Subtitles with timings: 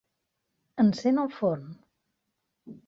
[0.85, 1.71] Encén el forn.